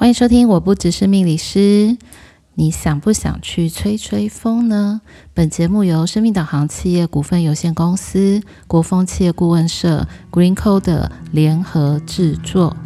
[0.00, 1.98] 欢迎收听，我不只是命理师。
[2.54, 5.00] 你想不想去吹吹风呢？
[5.34, 12.76] 本节目由生命导航企业股份有限公司、国风企业顾问社、GreenCoder 联合制作。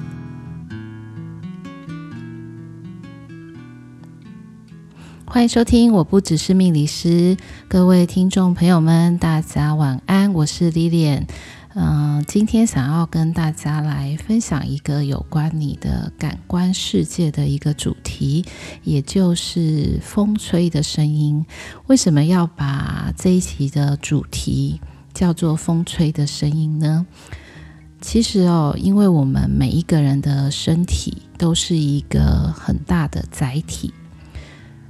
[5.27, 7.37] 欢迎收听，我不只是命理师。
[7.69, 11.27] 各位听众朋友们，大家晚安，我是 Lilian。
[11.75, 18.45] 嗯、今天想要跟大家来分享一个有关你的感官世界的一个主题，
[18.85, 21.47] 也就是风吹的声音。
[21.87, 24.83] 为什么要把这一期的主题
[25.15, 27.07] 叫做“风吹的声音”呢？
[28.03, 33.95] 其实哦，因为我们每一个人的身体都是一个很大的载体，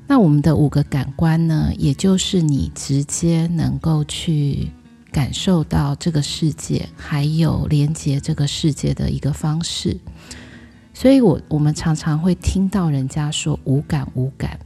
[0.09, 4.73] 那我们的五个感官呢，也就是你直接能够去。
[5.13, 9.97] 感受到这个世界，还有连接这个世界的一个方式，
[10.95, 14.59] 所以我我们常常会听到人家说无感无感，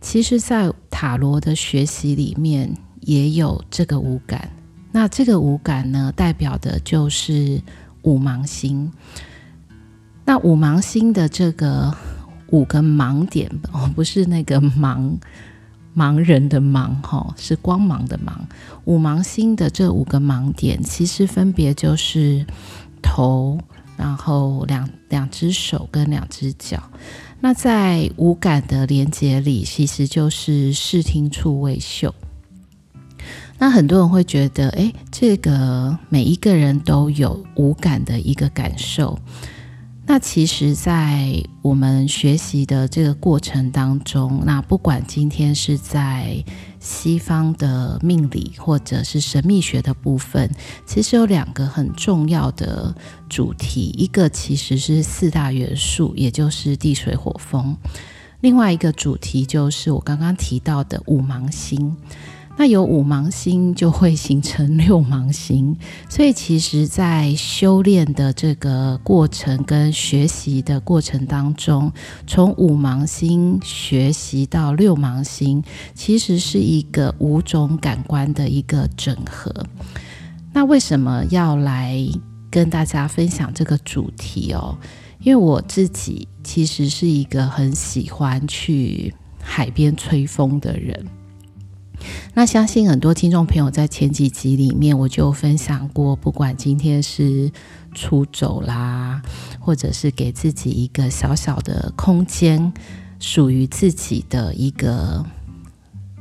[0.00, 4.50] 其实，在塔罗的学习里面也有这个无感。
[4.92, 7.62] 那这个无感呢，代表的就是
[8.02, 8.92] 五芒星。
[10.24, 11.96] 那五芒星的这个
[12.48, 15.16] 五个盲点，哦，不是那个盲。
[15.94, 18.32] 盲人的盲，哈，是光芒的盲。
[18.84, 22.46] 五芒星的这五个盲点，其实分别就是
[23.02, 23.58] 头，
[23.96, 26.82] 然后两两只手跟两只脚。
[27.40, 32.14] 那在五感的连接里，其实就是视听触味嗅。
[33.58, 39.18] 那很多人会觉得，诶，这个每一个人都有五感的一个感受。
[40.12, 46.44] 那其实，在我们学习的这个过程当中，那不管今天是在
[46.78, 50.50] 西方的命理或者是神秘学的部分，
[50.84, 52.94] 其实有两个很重要的
[53.26, 57.74] 主题，一个其实是四大元素，也就是地水火风；
[58.42, 61.96] 另外一个主题就是我刚刚提到的五芒星。
[62.56, 65.76] 那有五芒星就会形成六芒星，
[66.08, 71.90] 所以其实，在修炼的这个过程跟学习的过程当中，
[72.26, 75.64] 从五芒星学习到六芒星，
[75.94, 79.52] 其实是一个五种感官的一个整合。
[80.52, 81.98] 那为什么要来
[82.50, 84.76] 跟大家分享这个主题哦？
[85.20, 91.04] 因为我自己其实是一个很喜欢去海边吹风的人。
[92.34, 97.52] 那相信很多听众朋友在前几集里面我就分享过，不管今天是
[97.94, 99.20] 出走啦，
[99.60, 102.72] 或者是给自己一个小小的空间，
[103.20, 105.22] 属于自己的一个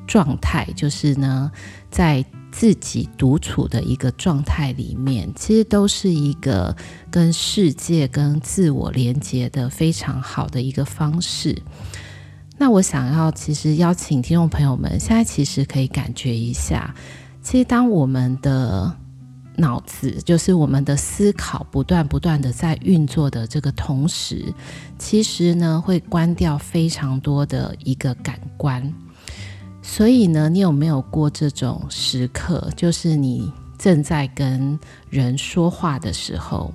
[0.05, 1.49] 状态，就是呢，
[1.89, 6.75] 在自己独处的一个状态里面，其实都是一个
[7.09, 11.61] 跟世界、跟自我连接的非常好的一个方式。
[12.61, 16.93] 那我想要，其实邀请听众朋友们，现在其实可以感觉一下，
[17.41, 18.95] 其实当我们的
[19.55, 24.53] 脑子，就是我们的思考，不断不断的在运作的这个同时，
[24.99, 28.93] 其实呢，会关掉非常多的一个感官。
[29.81, 34.79] 所以呢，你有没有过这种时刻，就是你正在跟
[35.09, 36.71] 人说话的时候？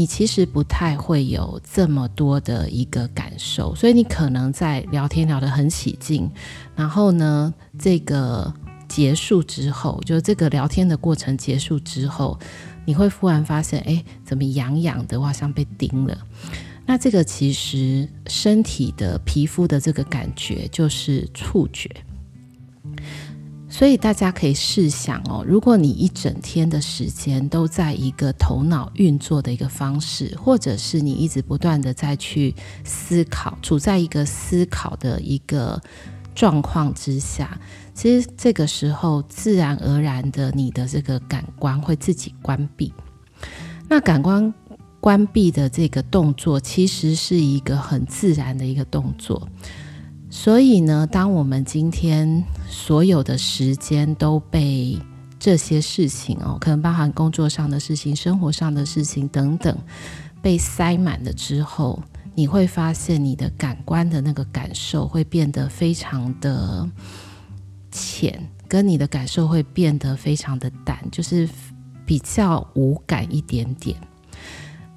[0.00, 6.26] 你其实不太会有这么多的一个感受，所以你可能在聊天聊得很起劲，
[6.74, 8.50] 然后呢，这个
[8.88, 12.38] 结束之后，就这个聊天的过程结束之后，
[12.86, 16.16] 你会忽然发现，哎，怎么痒痒的，哇像被叮了。
[16.86, 21.90] 那这个其实身体的皮肤的这个感觉就是触觉。
[23.72, 32.54] 所以大家可以试想哦，如果你一整天的时间都在一个头脑运作的一个方式，或者是你一直不断的在去
[32.84, 35.80] 思考，处在一个思考的一个
[36.34, 37.58] 状况之下，
[37.94, 42.92] 其实这个时候自然而然的，你的这个感官会自己关闭。
[43.88, 44.52] 那感官
[45.00, 49.48] 关闭的这个动作，其实是一个很自然的一个动作。
[50.32, 54.96] 所以呢，当我们今天所有的时间都被
[55.38, 59.76] 这些事情哦，可能包含工作上的事情、生活上的事情等等，
[60.40, 62.00] 被塞满了之后，
[62.34, 66.88] 你会发现你的感官的那个感受会变得非常的
[67.90, 71.48] 浅，跟你的感受会变得非常的淡，就是
[72.06, 73.96] 比较无感一点点。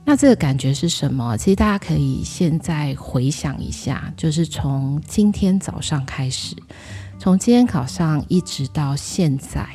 [0.06, 1.38] 那这个感觉是什么？
[1.38, 6.56] 其实大家可以现在回想一下，就是从今天早上开始，
[7.18, 9.66] 从今天早上一直到现在，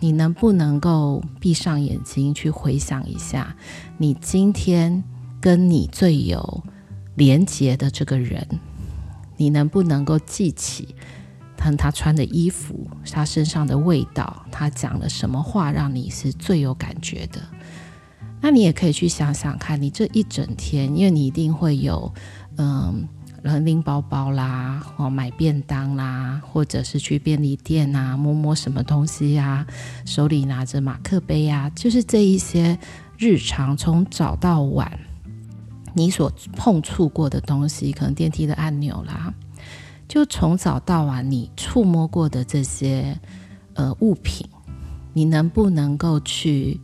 [0.00, 3.54] 你能不能够闭上眼睛去回想一下，
[3.96, 5.04] 你今天
[5.40, 6.64] 跟你最有
[7.14, 8.44] 连结的这个人，
[9.36, 10.96] 你能不能够记起
[11.56, 17.40] 他他穿的衣服，他身上的味道，他讲了什么话，让你是最有感觉的？
[18.40, 22.12] 那你也可以去想想看，你这一整天，因为你一定会有，
[22.58, 23.08] 嗯，
[23.64, 29.66] 拎包包啦，哦，买便当啦，或者是去便利店啊，摸摸什么东西呀、啊，
[30.04, 32.78] 手里拿着马克杯呀、啊，就是这一些
[33.18, 34.96] 日常从早到晚
[35.94, 39.34] 你所碰触过的东西，可能电梯的按钮啦，
[40.06, 43.18] 就从早到晚你触摸过的这些
[43.74, 44.46] 呃物品，
[45.14, 46.78] 你能不能够去？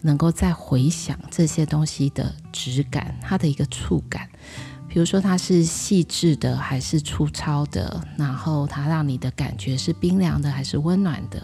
[0.00, 4.28] 能够再回想这些东西的质感，它的一个触感，
[4.88, 11.42] 比如说它是细致的还是粗糙的，然后它让你的感觉是冰凉的还是温暖的，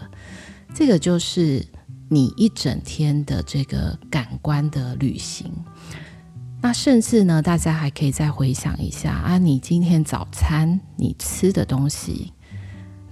[0.73, 1.65] 这个就是
[2.09, 5.51] 你一整天的这个感官的旅行。
[6.61, 12.33] 那甚至呢，大家还可以再回想一下啊，你今天早餐你吃的东西。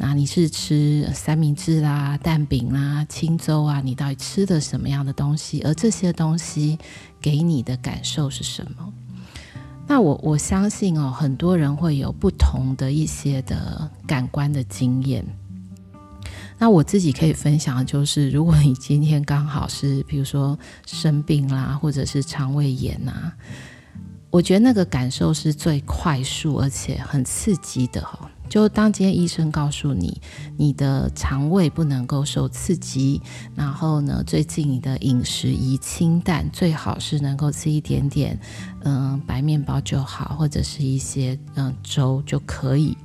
[0.05, 3.79] 那你是吃三明治啦、蛋饼啦、清粥啊？
[3.79, 5.61] 你到底吃的什么样的东西？
[5.61, 6.77] 而这些东西
[7.21, 8.93] 给你的感受是什么？
[9.87, 15.25] 那我我相信哦，很多人会有不同的一些的感官的经验。
[16.59, 23.33] 那我自己可以分享的就是，如果你今天刚好是比如说生病啦，或者是肠胃炎啊，
[24.29, 28.29] 我觉得那个感受是最快速而且很刺激的哈。
[28.49, 30.21] 就当今天医生告诉你，
[30.57, 33.19] 你的肠胃不能够受刺激，
[33.55, 38.39] 然后呢，最近你的饮食宜清淡，最好是能够吃一点点，
[38.83, 42.95] 嗯、白面包就好，或者是一些嗯、粥就可以。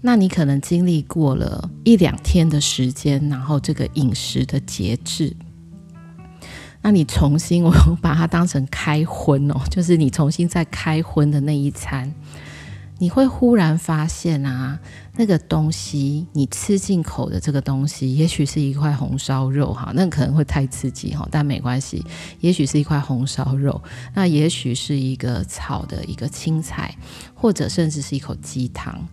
[0.00, 5.34] 那你可能经历过了一两天的时间，然后这个饮食的节制，
[6.82, 7.70] 那你重新 我
[8.00, 12.14] 把它当成开荤哦，就是你重新再开荤的那一餐。
[13.00, 14.78] 你会忽然发现啊，
[15.16, 22.04] 那个东西你吃进口的这个东西，也许是一块红烧肉哈，那可能会太刺激哈，但没关系。
[22.40, 23.82] 也许是一块红烧肉，
[24.14, 26.94] 那也许是一个炒的一个青菜，
[27.34, 29.08] 或者甚至是一口鸡汤。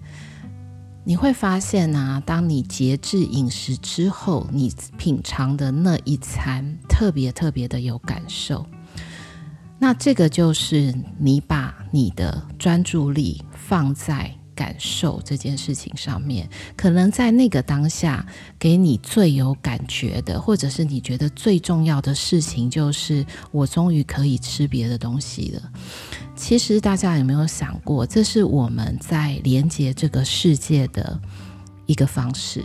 [1.05, 8.67] 你会发现啊，当你节制饮食之后，你品尝的那一餐特别特别的有感受。
[9.79, 18.25] 那这个就是你把你的专注力放在感受这件事情上面，可能在那个当下
[18.57, 25.71] 给你最有感觉的，或者是你觉得最重要的事情，就是我终于可以吃别的东西了。
[26.33, 31.19] 其实大家有没有想过，这是我们在连接这个世界的
[31.85, 32.63] 一个方式？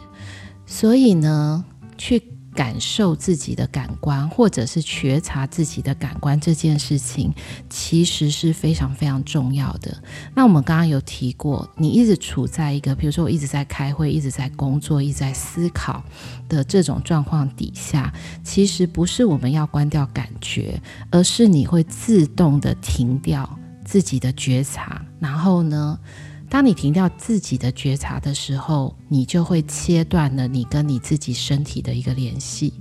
[0.65, 1.65] 所以呢，
[1.99, 2.32] 去。
[2.55, 7.33] 感受自己的感官，或者是觉察自己的感官这件事情，
[7.71, 9.97] 其实是非常非常重要的。
[10.35, 16.03] 那我们刚刚有提过，你一直处在一个，比如说我一直在开会，一直在工作，一直在思考
[16.49, 18.13] 的这种状况底下，
[18.45, 25.99] 其实不是我们要关掉感觉，而是你会自动的停掉自己的觉察，然后呢，
[26.53, 32.75] 当你停掉自己的觉察的时候，你就会切断了你跟你自己身体的一个联系。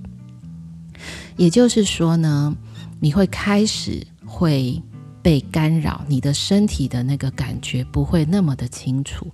[1.37, 2.53] 也就是说呢，
[2.99, 4.83] 你会开始会
[5.21, 9.25] 被干扰，你的身体的那个感觉不会那么的清楚。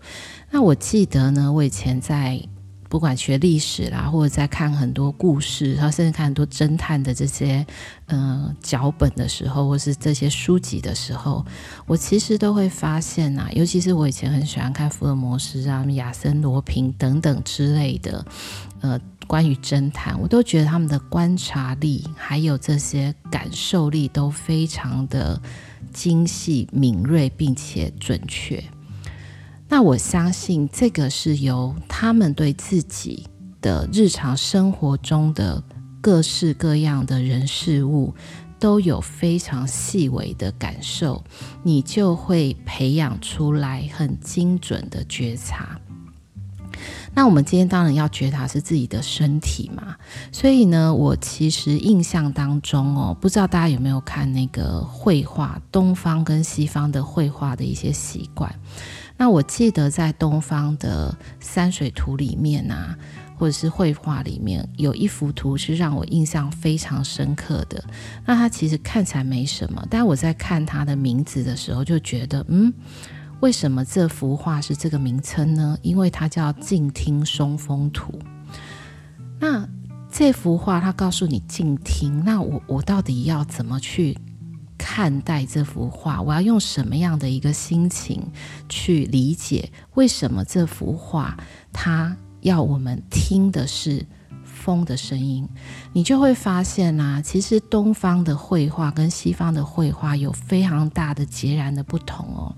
[0.51, 2.39] 那我记得呢，我以前在。
[2.89, 7.65] 不管学历史啦，或者在看很多故事，然后甚至看很多侦探的这些
[8.07, 11.45] 呃脚本的时候，或是这些书籍的时候，
[11.85, 18.25] 我其实都会发现啊，尤其是我以前很喜欢看福尔摩斯啊、亚森罗平等等之类的，
[18.81, 25.41] 呃，关于侦探，我都觉得他们的观察力还有这些感受力都非常的
[25.91, 28.63] 精细、敏锐，并且准确。
[29.69, 33.27] 那我相信这个是由他们对自己
[33.61, 35.61] 的日常生活中的
[35.99, 38.13] 各式各样的人事物
[38.59, 41.23] 都有非常细微的感受，
[41.63, 45.79] 你就会培养出来很精准的觉察。
[47.13, 49.95] 那我们今天当然要觉察是自己的身体嘛，
[50.31, 58.53] 所以呢，我其实印象当中哦，不知道大家有没有看那个绘画，东方跟西方的绘画的一些习惯。
[59.17, 62.95] 那我记得在东方的山水图里面啊，
[63.35, 67.83] 或者是绘画里面，有一幅图是让我印象非常深刻的。
[68.25, 72.71] 那它其实看起来没什么，但我在看它的名字的时候，就觉得，嗯，
[73.39, 75.77] 为什么这幅画是这个名称呢？
[75.81, 78.13] 因为它叫《静听松风图》。
[79.39, 79.67] 那
[80.11, 84.17] 这幅画它告诉你静听，那我我到底要怎么去？
[84.89, 86.21] 看待这幅画？
[86.21, 88.25] 我要用什么样的一个心情
[88.69, 89.69] 去理解？
[89.95, 91.37] 为什么这幅画
[91.73, 94.05] 它要我们听的是
[94.45, 95.45] 风的声音？
[95.91, 102.55] 你就会发现啊，其实东方的绘画跟西方的绘画有非常大的截然的不同哦，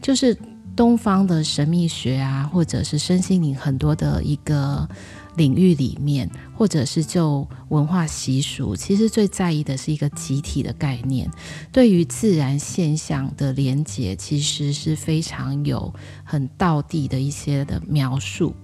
[0.00, 0.38] 就是。
[0.76, 4.88] 东方的神秘学啊，或者是身心灵很多的一个
[5.36, 11.30] 领域里面，或者是就文化习俗，其实最在意的是一个集体的概念。
[11.72, 15.92] 对于自然现象的连接，其实是非常有
[16.24, 18.54] 很道地的一些的描述。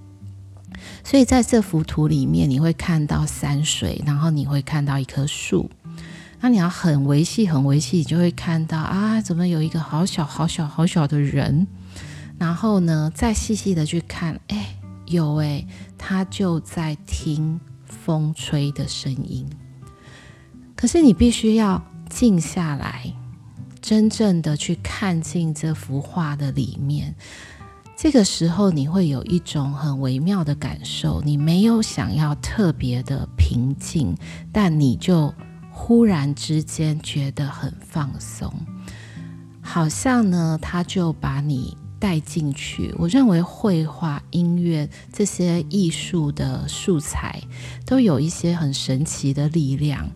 [1.02, 5.68] 所以在这幅图里面，你会看到山水，然后你会看到一棵树。
[6.40, 11.66] 那你要很维系、很维系，你就会看到啊，怎么有一个好小、好小、好小的人？
[12.38, 14.76] 然后呢，再细细的去看，哎，
[15.10, 15.66] 有哎，
[15.98, 19.46] 他就在听风吹的声音。
[20.76, 23.12] 可是你必须要静下来，
[23.82, 27.14] 真正的去看进这幅画的里面。
[27.96, 34.16] 这个时候，你会有一种很微妙的感受，你没有想要特别的平静，
[34.50, 35.34] 但你就
[35.70, 38.50] 忽然之间觉得很放松，
[39.60, 41.76] 好像呢，他就把你。
[42.00, 47.40] 带进去，我认为绘画、音乐这些艺术的素材
[47.86, 50.10] 都有一些很神奇的力量。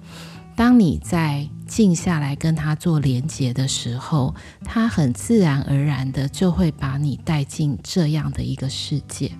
[0.56, 9.30] 当你在静下来跟它做连接的时候，它很自然而然的就会把你带进这样的一个世界。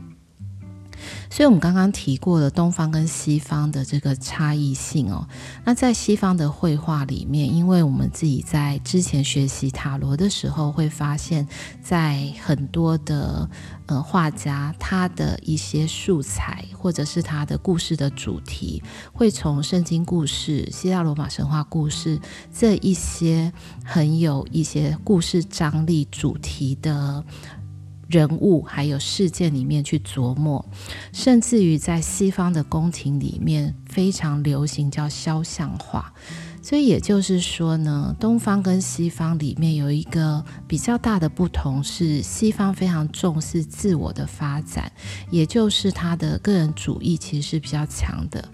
[1.31, 5.27] 所以，我们刚刚提过了东方跟西方的这个差异性哦。
[5.65, 11.47] 那在西方的绘画里面，因为我们自己在之前学习塔罗的时候，会发现，
[11.83, 13.49] 在很多的
[13.87, 18.83] 呃画家，他的一些素材或者是他的故事的主题，
[19.13, 22.21] 会从圣经故事、希腊罗马神话故事
[22.53, 23.53] 这一些
[23.85, 27.25] 很有一些故事张力主题的。
[28.15, 30.65] 人物还有事件里面去琢磨，
[31.13, 36.13] 甚至于在西方的宫廷里面非常流行叫肖像画，
[36.63, 44.93] 所以也就是说呢，东方跟西方里面有一个比较大的不同是，西方非常重视自我的发展，
[45.29, 48.49] 也就是他的个人主义其实是比较强的。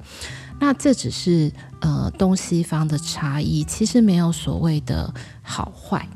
[0.59, 1.52] 那这只是
[1.83, 5.12] 呃东西方的差异，其实没有所谓的
[5.43, 6.09] 好坏。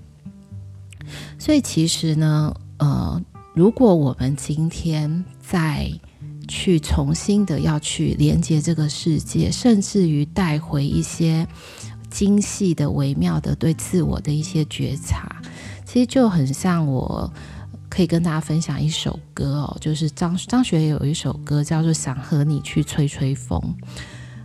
[1.39, 3.21] 所以其实呢，呃。
[3.55, 5.89] 如果我们今天再
[6.49, 11.47] 去重新的要去连接这个世界，甚至于带回一些
[12.11, 15.41] 精细的、微妙的对自我的一些觉察，
[15.85, 17.33] 其实就很像我
[17.89, 23.61] 可以跟大家分享一首歌哦，就是张张学友有一首歌叫做《想和你去吹吹风》。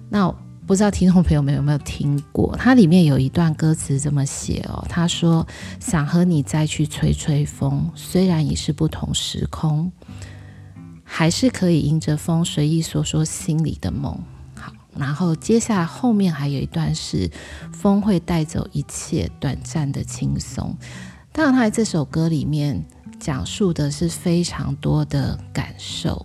[0.08, 0.32] 那
[0.69, 2.55] 不知道听众朋友们有没有听过？
[2.55, 5.47] 它里面有一段歌词这么写哦，他说
[5.81, 9.91] ：“想和你再去吹吹风，虽然已是不同时空，
[11.03, 14.15] 还是可以迎着风随意说说心里的梦。”
[14.53, 17.31] 好，然后接下来后面还有一段是
[17.73, 20.77] ：“风会带走一切短暂的轻松。”
[21.33, 22.85] 当然，他在这首歌里面
[23.19, 26.23] 讲述的是非常多的感受。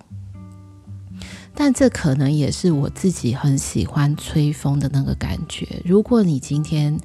[1.55, 5.81] 但这可能也是我自己很喜欢吹风的那个感觉。
[5.85, 6.99] 如果你今天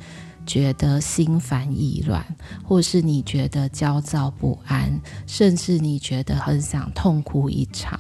[0.46, 2.26] 觉得心烦意乱，
[2.64, 8.00] 或是你觉得焦躁不安，甚至你觉得很想痛哭一场，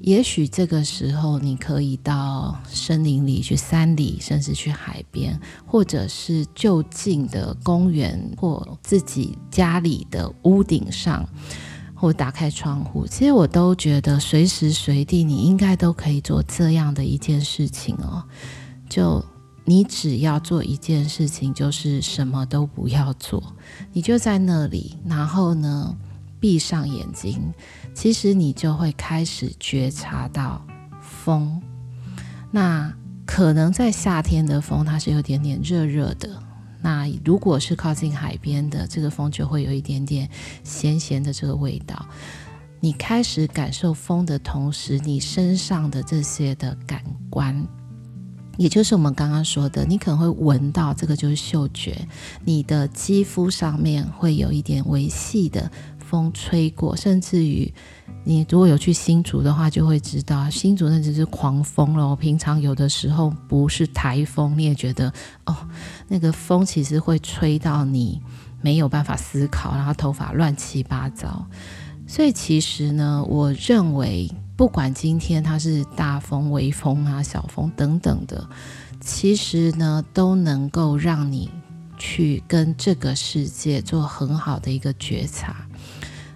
[0.00, 11.28] 也许这个时候你可以到森林里去、山里，甚至去海边，或者是就近的公园或自己家里的屋顶上。
[12.00, 18.22] 或打开窗户，其实我都觉得随时随地你应该都可以做这样的一件事情哦。
[18.88, 19.22] 就
[19.64, 23.42] 你只要做一件事情，就是什么都不要做，
[23.92, 25.96] 你就在那里，然后呢，
[26.38, 27.52] 闭上眼睛，
[27.92, 30.64] 其实你就会开始觉察到
[31.02, 31.60] 风。
[32.52, 32.94] 那
[33.26, 36.47] 可能在夏天的风，它是有点点热热的。
[36.88, 40.26] 那如果是靠近海边的，这个风就会有一点点
[40.64, 42.06] 咸咸的这个味道。
[42.80, 47.62] 你开始感受风的同时，你身上的这些的感官，
[48.56, 52.08] 也就是我们刚刚说的，你可能会闻到，这个就是嗅觉。
[52.42, 55.70] 你的肌肤上面会有一点微细的
[56.08, 57.72] 风吹过，甚至于。
[58.24, 62.14] 你如果有去新竹的话，就会知道新竹那只是狂风了。
[62.14, 65.10] 平常有的时候不是台风，你也觉得
[65.46, 65.56] 哦，
[66.08, 68.20] 那个风其实会吹到你
[68.60, 71.46] 没有办法思考，然后头发乱七八糟。
[72.06, 78.46] 所以其实呢，我认为不管今天它是大风、微风啊、小风等等的，
[79.00, 81.50] 其实呢都能够让你
[81.96, 85.67] 去跟这个世界做很好的一个觉察。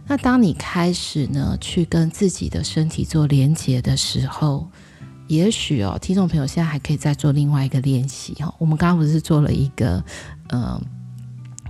[0.06, 4.68] 那当你开始呢，去跟自己的身体做连接的时候，
[5.28, 8.54] 也许哦，听众朋友现在还可以再做另外一个练习哈。
[8.59, 10.04] 我们刚刚不是做了一个
[10.49, 10.82] 嗯、呃、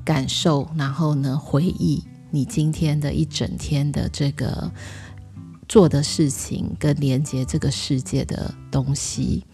[0.05, 4.69] 感受，然后呢回忆你今天的一整天的这个
[5.69, 9.45] 做的事情跟连接这个世界的东西。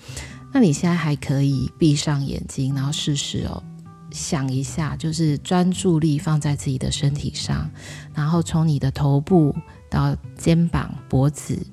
[0.54, 3.62] 那你现在还可以闭上眼睛，然后试试哦。
[4.10, 7.70] 想一下，就是专注力放在自己的身体上，
[8.14, 9.54] 然后从你的头部
[9.90, 11.66] 到肩膀、脖子，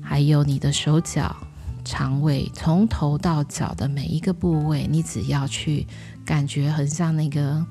[0.00, 1.36] 还有你的手脚、
[1.84, 5.86] 肠胃，从头到脚的每一个部位，你只要去
[6.24, 7.66] 感觉很像那个，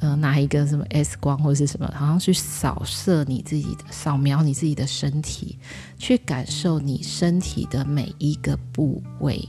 [0.00, 5.58] 呃，拿一个什么 X 光或是什么，好像去扫射你自己的、扫描你自己的身体，
[5.98, 9.48] 去感受你身体的每一个部位。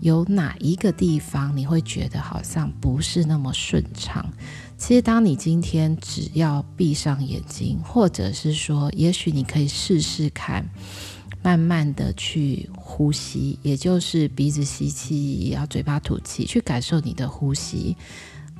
[0.00, 4.24] 有哪一个地方你会觉得好像不是那么顺畅？
[4.78, 10.68] 其实，当你今天只要闭上眼睛，或者是说，也许你可以试试看，
[11.42, 17.96] 慢慢的去呼吸，也就是鼻子吸气，然后嘴巴吐气，去感受你的呼吸。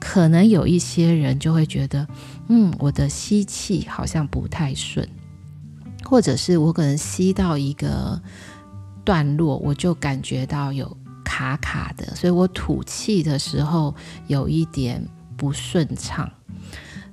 [0.00, 2.08] 可能有一些人就会觉得，
[2.48, 5.06] 嗯，我的吸气好像不太顺，
[6.02, 8.20] 或者是我可能吸到一个
[9.04, 10.96] 段落，我就感觉到有。
[11.26, 13.92] 卡卡的，所以我吐气的时候
[14.28, 15.04] 有一点
[15.36, 16.30] 不顺畅，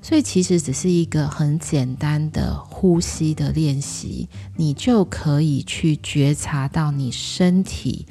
[0.02, 8.06] 所以其实只是一个很简单的呼吸的练习，你就可以去觉察到你身体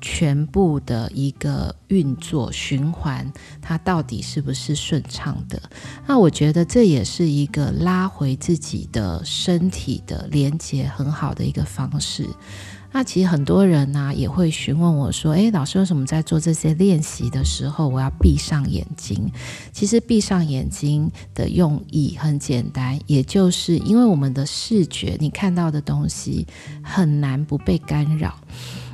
[0.00, 5.60] 全部的一个运作循环，它到底是不是顺畅的？
[6.06, 12.28] 那我觉得这也是一个拉回自己的身体的连接很好的一个方式。
[12.90, 19.30] 那其实很多人呢、也会询问我说：“诶，老师，为什么在做这些练习的时候，我要闭上眼睛？”
[19.72, 26.46] 其实闭上眼睛的用意很简单，也就是因为我们的视觉，你看到的东西
[26.82, 28.34] 很难不被干扰。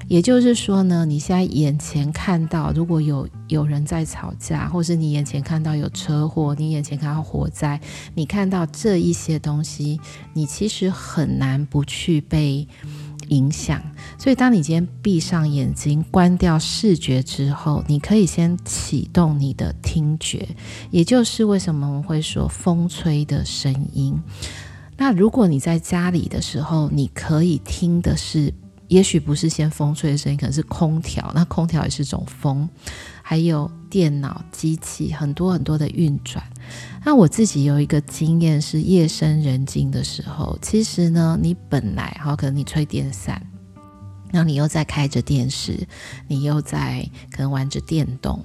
[0.07, 7.81] 也就是说呢，你现在眼前看到，如果有有人在吵架，或是你眼前看到有车祸，你眼前看到火灾，
[8.14, 9.99] 你看到这一些东西，
[10.35, 12.68] 你其实很难不去被。
[13.29, 13.83] 影响，
[14.19, 20.49] 所以当你今天闭上眼睛，关掉视觉之后，你可以先启动你的听觉，
[20.91, 24.21] 也就是为什么我们会说风吹的声音。
[24.97, 28.53] 那如果你在家里的时候，你可以听的是，
[28.89, 32.69] 也许不是先风吹的声音，可能是空调，那空调也是种风，
[33.27, 36.45] 还有电脑、机器，很多很多的运转。
[37.03, 43.41] 那我自己有一个经验是，夜深人静的时候，其实呢，你本来哈，可能你吹电扇，
[44.31, 45.89] 然后你又在开着电视，
[46.29, 48.45] 你又在可能玩着电动。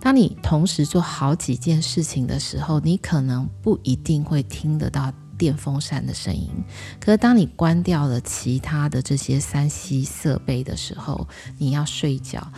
[0.00, 6.50] 当你同时做好几件事情的时候，你可能不一定会听得到电风扇的声音。
[6.98, 12.52] 可是当你关掉了其他的这些三 C 设备的时候，你要睡觉。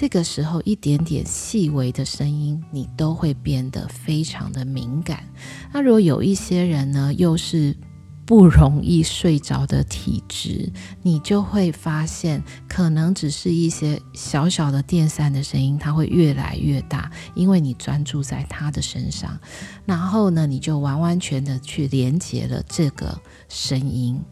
[0.00, 5.24] 这个时候，一点点细微的声音，你都会变得非常的敏感。
[5.72, 7.76] 那如果有一些人呢，又是
[8.24, 19.36] 不容易睡着的体质，你就会发现，可能只是一些小小的电扇的声音，它会越来越大，因为你专注在它的身上，
[19.84, 24.22] 然后呢，你就完完全的去连接了这个声音。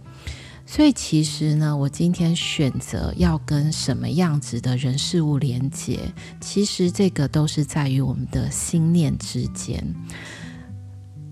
[0.69, 9.95] 所以其实呢，我今天选择要跟什么样子的人事物连接，其实这个都是在于我们的心念之间。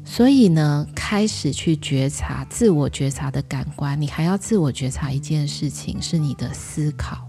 [0.05, 7.27] 所以呢，开始去觉察自我觉察的感官，你还要自我觉察一件事情，是你的思考。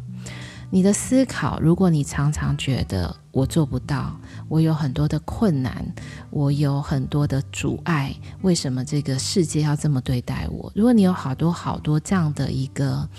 [0.70, 5.86] 你的思考，如果你常常觉得我做不到，我有很多的困难，
[6.30, 10.72] 我有很多的阻碍，为什么这个世界要这么对待我？
[10.76, 13.10] 如果你有好多好多这样的一个，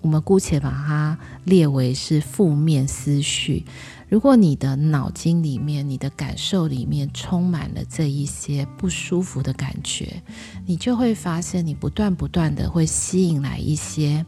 [0.00, 3.64] 我们姑且把它列为是负面思绪。
[4.08, 10.22] 如果你的脑筋里面、你的感受里面充满了这一些不舒服的感觉，
[10.66, 14.24] 你就会发现，你不断不断的会吸引来一些。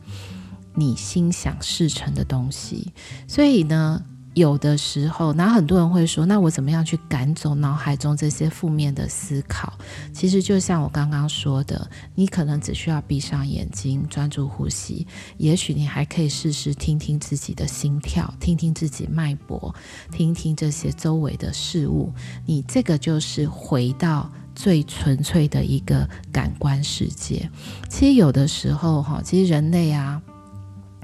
[0.75, 2.95] 你心想事成的东西，
[3.29, 4.03] 所以呢，
[4.35, 9.73] 有的时候，那很多人会说，那我怎么样去赶走脑海中这些负面的思考？
[10.13, 15.07] 其实就像我刚刚说的，你可能只需要闭上眼睛，专注呼吸。
[15.37, 19.75] 也许你还可以试试听听自己的心跳，听听自己脉搏，
[20.11, 22.11] 听听这些周围的事物。
[22.47, 27.51] 你这个就是回到最纯粹的一个感官世界。
[27.91, 30.23] 其实有的时候，哈，其实人类啊。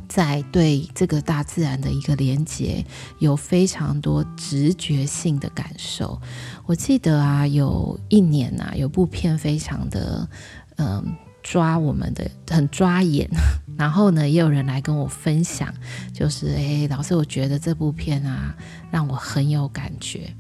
[0.09, 2.85] 在对这个大自然的一个连接，
[3.19, 6.21] 有非常多直觉性的感受。
[6.65, 10.29] 我记得啊，有一年啊，有部片非常的
[10.77, 13.29] 嗯抓我们的， 很抓眼。
[13.79, 15.73] 然后呢，也有人来跟我分享，
[16.13, 18.57] 就是诶，老师，我觉得这部片啊，
[18.91, 20.35] 让我很有感觉。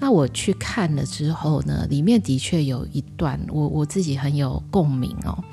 [0.00, 5.44] 那我去看了之后呢，里面的确有一段我我自己很有共鸣哦。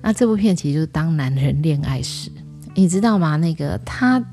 [0.00, 2.30] 那这部片其实就是《当男人恋爱时》。
[2.78, 3.34] 你知道吗？
[3.34, 4.24] 那个他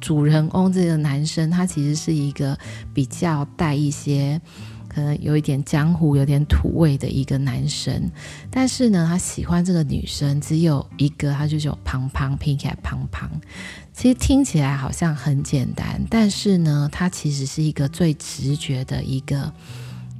[0.00, 2.58] 主人公这个男生，他其实是一个
[2.92, 4.40] 比较带一些
[4.88, 8.10] 可能有一点江湖、有点土味的一个男生。
[8.50, 13.30] 但是呢，他喜欢这个女生只有一个，他就叫胖胖，拼起来胖胖。
[13.92, 19.52] 其实听起来好像很简单，但是呢，他其实是一个最直觉的一个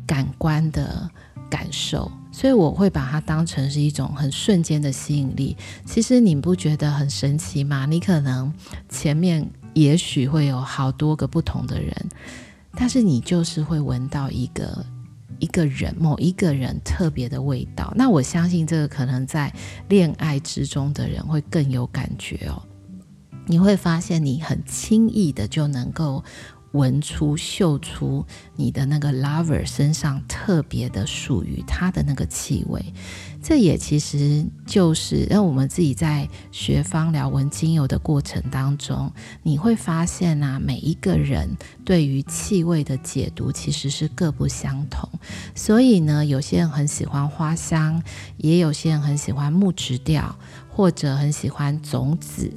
[0.07, 1.11] 感官的
[1.51, 2.09] 感受。
[2.33, 5.57] 所以我会把它当成是一种很瞬间的吸引力。
[5.85, 7.87] 其实你不觉得很神奇吗？
[7.87, 8.53] 你可能
[8.89, 11.95] 前面也许会有好多个不同的人，
[12.73, 14.85] 但是你就是会闻到一个
[15.39, 17.93] 一个人，某一个人特别的味道。
[17.95, 19.53] 那我相信这个可能在
[19.89, 22.63] 恋爱之中的人会更有感觉哦。
[23.47, 26.25] 你会发现你很轻易的就能够。
[26.73, 28.25] 闻出、嗅出
[28.57, 32.83] 你的那个 lover 身上特别的属于他的那个气味，
[33.43, 45.09] 这也其实就是让我们自己在学芳疗闻精油的过程当中，你会发现啊，每一个人对于气味的解读其实是各不相同。
[45.55, 48.03] 所以呢，有些人很喜欢花香，
[48.39, 50.35] 也有些人很喜欢木质调，
[50.71, 52.51] 或者很喜欢种子。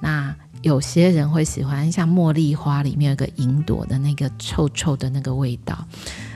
[0.00, 5.86] 那有些人会喜欢像茉莉花里面有个银朵的那个臭臭的那个味道。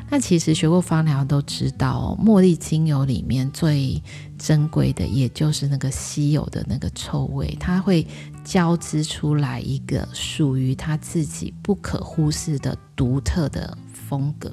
[0.08, 4.02] 那其实学过芳疗都知道哦，茉莉精油里面最
[4.38, 8.06] 珍贵的，也就是那个稀有的那个臭味，它会
[8.44, 14.52] 交织出来一个属于它自己不可忽视的独特的风格。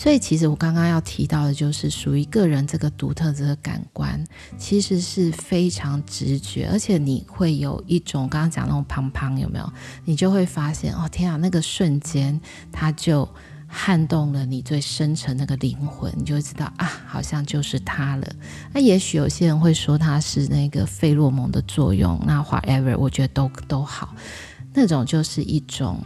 [0.00, 4.24] 所以，其实我刚刚要提到的，就是属于个人这个独特这个感官，
[4.56, 9.72] 其实是非常直觉，而且你会有一种刚刚讲那种胖胖有没有？
[10.06, 12.40] 你就会发现，哦天啊，那个瞬间，
[12.72, 13.28] 它就
[13.68, 18.26] 撼动了你最深层那个灵魂，你就会知道啊，好像就是他了。
[18.72, 24.14] 那也许有些人会说它是那个费洛蒙的作用，那 whatever，我觉得都都好，
[24.72, 26.02] 那种就是一种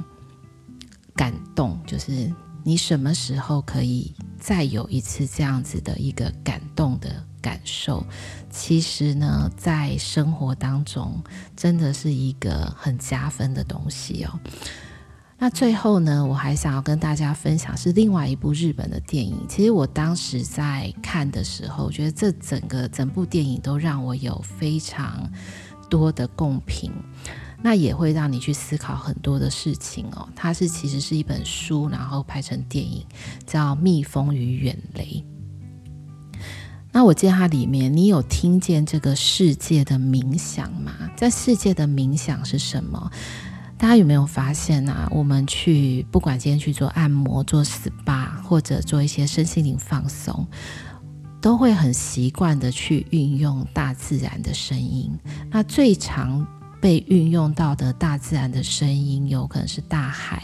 [1.15, 2.29] 感动，就是。
[2.67, 8.05] 你什么时候可以再有一次这样子的一个感动的感受？
[8.51, 11.23] 其实呢，在生活当中
[11.55, 14.41] 真的是一个很加分的东西哦。
[15.37, 19.37] 那最后呢，我还想要跟大家分享是另外一部日本的电影。
[19.47, 25.31] 其实我当时在看的时候，觉得这整个整部电影都让我有非常
[25.91, 26.91] 多的共鸣。
[27.67, 30.29] 那也会让你去思考很多的事情哦。
[30.37, 33.03] 它是其实是一本书，然后拍成电影，
[33.47, 35.25] 叫《蜜蜂与远雷》。
[36.93, 40.93] 那我记得它里面，你有听见这个世界的冥想吗？
[41.17, 43.11] 在世界的冥想是什么？
[43.79, 45.09] 大家有没有发现啊？
[45.11, 50.47] 我们去不管今天去做按摩、做 SPA，或者做一些身心灵放松，
[51.41, 55.11] 都会很习惯的去运用大自然的声音。
[55.51, 56.47] 那最常
[56.85, 60.43] 被运用到的大自然的声音，有可能是大海，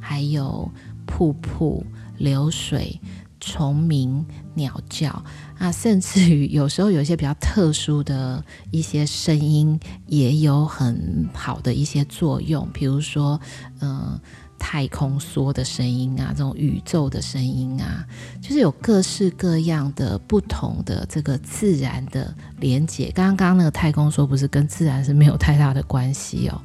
[0.00, 0.68] 还有
[1.06, 1.86] 瀑布、
[2.18, 3.00] 流水、
[3.38, 5.24] 虫鸣、鸟叫。
[5.58, 13.40] 啊，甚至于有时候有一些比较特殊的一些声音，也有很好的一些作用，比如说，
[13.78, 14.20] 嗯、
[14.58, 18.06] 太空梭的声音啊，这种宇宙的声音啊，
[18.40, 23.10] 就是有各式各样的不同的这个自然的连接。
[23.14, 26.60] 刚刚那个太空梭不是跟自然是没有太大的关系哦。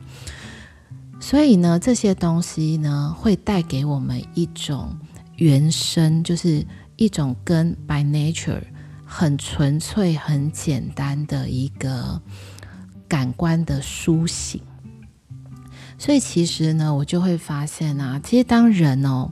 [1.20, 4.98] 所以呢，这些东西呢，会带给我们一种
[5.36, 8.62] 原生，就是一种跟 by nature
[9.06, 12.20] 很纯粹、很简单的一个
[13.08, 14.60] 感官的苏醒。
[16.04, 19.32] 所以其实呢，我就会发现啊，其实当人哦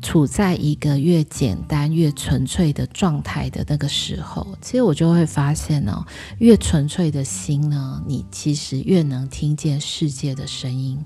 [0.00, 6.02] 处在一个越简单越纯粹的状态的那个时候，其实我就会发现哦，
[6.38, 11.04] 越纯粹的心呢，你其实越能听见世界的声音，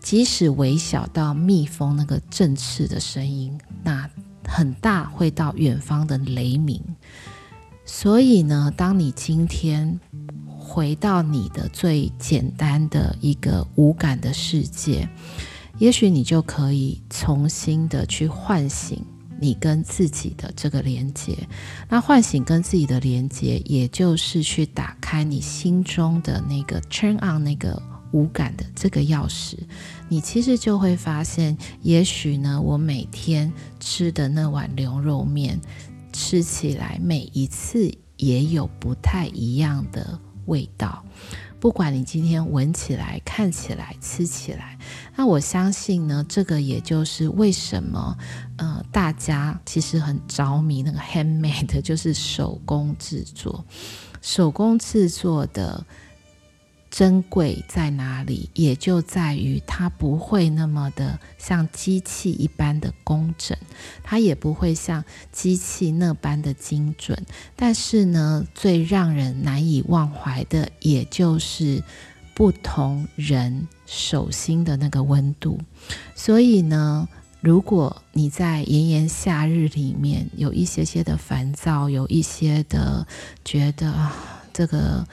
[0.00, 4.10] 即使微小到蜜蜂那个振翅的声音，那
[4.44, 6.82] 很大会到远方的雷鸣。
[7.84, 10.00] 所以呢，当你今天。
[10.72, 15.06] 回到你的最简单的一个无感的世界，
[15.76, 19.04] 也许你就可以重新的去唤醒
[19.38, 21.36] 你跟自己的这个连接。
[21.90, 27.82] 那唤醒跟自己的连接，也就是去打开你心中的那个 turn on 那个
[28.12, 29.58] 无感的这个钥匙。
[30.08, 35.60] 你其实就会发现，也许呢，我每天吃的那碗牛肉面，
[36.14, 41.04] 吃起来每一次也有不太一样的味道。
[41.60, 44.76] 不管你今天闻起来、看起来、吃起来，
[45.16, 48.16] 那我相信呢，这个也就是为什么，
[48.56, 53.64] 呃，大家其实很着迷那个 handmade，就是手工制作，
[54.20, 55.84] 手工制作的。
[56.92, 58.50] 珍贵在哪里？
[58.52, 63.56] 也就在于它不会那么的像机器一般的工整，
[64.02, 65.02] 它也不会像
[65.32, 67.24] 机器那般的精准。
[67.56, 71.82] 但是呢，最让人难以忘怀的，也就是
[72.34, 75.58] 不同人手心的那个温度。
[76.14, 77.08] 所以呢，
[77.40, 83.06] 如果你在炎炎夏日里面有一些些的烦躁，有一些的
[83.42, 84.10] 觉得，
[84.52, 85.06] 这个。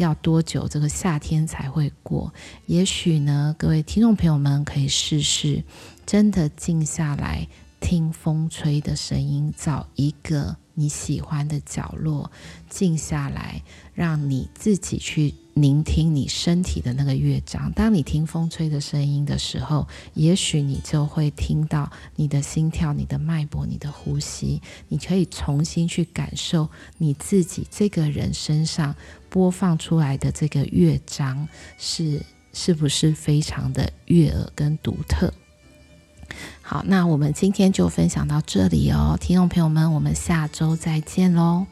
[0.00, 2.32] 要多久这个夏天才会过？
[2.66, 5.62] 也许呢，各位听众朋友们可以试试，
[6.06, 7.46] 真的静下来
[7.80, 12.32] 听风吹的声音，找一个你喜欢的角落，
[12.70, 15.34] 静下来，让你自己去。
[15.54, 17.70] 聆听你身体的那个乐章。
[17.72, 24.62] 当你听风吹的声音的时候，也许你就会听到你的心跳、你的脉搏、你的呼吸。
[24.88, 28.94] 你可以重新去感受你自己这个人身上
[29.30, 32.20] 播放出来的这个乐章是
[32.52, 35.32] 是不是非常的悦耳跟独特。
[36.60, 41.66] 好，那我们今天就分享到这里哦，听众朋友们，我们下周再见喽。